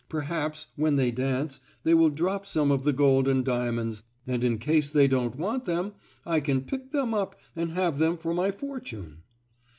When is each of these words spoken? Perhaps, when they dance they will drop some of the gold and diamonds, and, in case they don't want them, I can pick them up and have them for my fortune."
Perhaps, 0.09 0.65
when 0.77 0.95
they 0.95 1.11
dance 1.11 1.59
they 1.83 1.93
will 1.93 2.09
drop 2.09 2.43
some 2.47 2.71
of 2.71 2.83
the 2.85 2.91
gold 2.91 3.27
and 3.27 3.45
diamonds, 3.45 4.01
and, 4.25 4.43
in 4.43 4.57
case 4.57 4.89
they 4.89 5.07
don't 5.07 5.35
want 5.35 5.65
them, 5.65 5.93
I 6.25 6.39
can 6.39 6.61
pick 6.61 6.91
them 6.91 7.13
up 7.13 7.39
and 7.55 7.73
have 7.73 7.99
them 7.99 8.17
for 8.17 8.33
my 8.33 8.49
fortune." 8.49 9.21